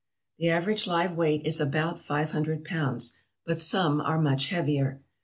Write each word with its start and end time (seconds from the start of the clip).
The 0.39 0.49
average 0.49 0.87
live 0.87 1.15
weight 1.15 1.45
is 1.45 1.59
about 1.59 2.01
500 2.01 2.65
pounds, 2.65 3.15
but 3.45 3.59
some 3.59 4.01
are 4.01 4.19
much 4.19 4.47
heavier. 4.47 4.99